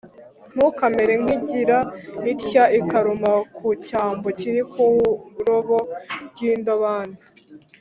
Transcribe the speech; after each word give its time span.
Ntukamere 0.53 1.13
nk 1.21 1.27
i 1.33 1.35
igira 1.37 1.77
itya 2.31 2.63
ikaruma 2.79 3.31
ku 3.55 3.67
cyambo 3.87 4.27
kiri 4.39 4.61
ku 4.71 4.81
rurobo 4.93 5.77
rw 6.27 6.37
indobani 6.51 7.17